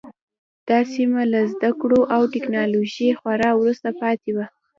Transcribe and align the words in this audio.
دا 0.67 0.79
سیمه 0.93 1.21
له 1.33 1.41
زده 1.53 1.71
کړو 1.79 2.01
او 2.15 2.21
ټکنالوژۍ 2.33 3.09
خورا 3.19 3.51
وروسته 3.55 3.89
پاتې 4.01 4.29
وه. 4.35 4.45